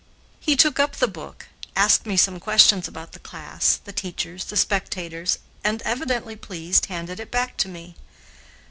He 0.39 0.55
took 0.55 0.79
up 0.79 0.95
the 0.95 1.07
book, 1.07 1.49
asked 1.75 2.07
me 2.07 2.17
some 2.17 2.39
questions 2.39 2.87
about 2.87 3.11
the 3.11 3.19
class, 3.19 3.77
the 3.83 3.93
teachers, 3.93 4.45
the 4.45 4.57
spectators, 4.57 5.37
and, 5.63 5.79
evidently 5.83 6.35
pleased, 6.35 6.87
handed 6.87 7.19
it 7.19 7.29
back 7.29 7.55
to 7.57 7.69
me. 7.69 7.95